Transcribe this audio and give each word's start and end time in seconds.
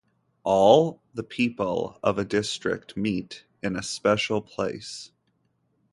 All 0.43 0.99
the 1.13 1.21
people 1.21 1.99
of 2.01 2.17
a 2.17 2.25
district 2.25 2.97
meet 2.97 3.45
in 3.61 3.75
a 3.75 3.83
special 3.83 4.41
place. 4.41 5.11